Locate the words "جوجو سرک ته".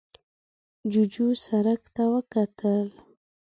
0.91-2.03